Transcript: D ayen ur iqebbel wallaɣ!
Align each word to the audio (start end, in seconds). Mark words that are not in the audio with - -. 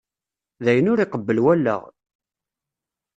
D 0.63 0.65
ayen 0.71 0.89
ur 0.91 0.99
iqebbel 1.03 1.37
wallaɣ! 1.45 1.81